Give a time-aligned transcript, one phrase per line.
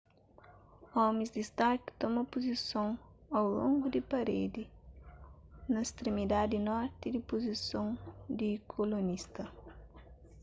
[1.05, 2.89] omis di stark toma puzison
[3.37, 4.63] au longu di paredi
[5.73, 7.87] na stremidadi norti di puzison
[8.37, 9.43] di kolonista